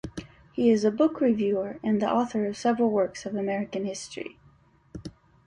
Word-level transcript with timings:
He 0.53 0.71
is 0.71 0.83
a 0.83 0.89
book 0.89 1.21
reviewer 1.21 1.77
and 1.83 2.01
the 2.01 2.11
author 2.11 2.47
of 2.47 2.57
several 2.57 2.89
works 2.89 3.23
of 3.27 3.35
American 3.35 3.85
history. 3.85 4.39